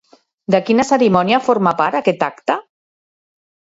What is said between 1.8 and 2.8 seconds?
part, aquest acte?